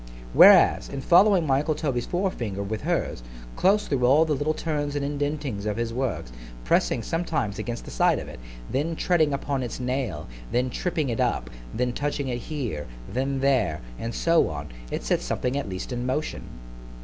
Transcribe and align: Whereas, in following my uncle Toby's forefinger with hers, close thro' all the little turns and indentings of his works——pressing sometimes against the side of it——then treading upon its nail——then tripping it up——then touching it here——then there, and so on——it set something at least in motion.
Whereas, 0.33 0.89
in 0.89 0.99
following 0.99 1.45
my 1.45 1.59
uncle 1.59 1.75
Toby's 1.75 2.07
forefinger 2.07 2.63
with 2.63 2.81
hers, 2.81 3.21
close 3.55 3.85
thro' 3.87 4.03
all 4.03 4.25
the 4.25 4.33
little 4.33 4.55
turns 4.55 4.95
and 4.95 5.05
indentings 5.05 5.67
of 5.67 5.77
his 5.77 5.93
works——pressing 5.93 7.03
sometimes 7.03 7.59
against 7.59 7.85
the 7.85 7.91
side 7.91 8.17
of 8.17 8.27
it——then 8.27 8.95
treading 8.95 9.31
upon 9.31 9.61
its 9.61 9.79
nail——then 9.79 10.71
tripping 10.71 11.09
it 11.09 11.19
up——then 11.19 11.93
touching 11.93 12.29
it 12.29 12.39
here——then 12.39 13.41
there, 13.41 13.79
and 13.99 14.15
so 14.15 14.49
on——it 14.49 15.03
set 15.03 15.21
something 15.21 15.55
at 15.55 15.69
least 15.69 15.91
in 15.93 16.03
motion. 16.03 16.41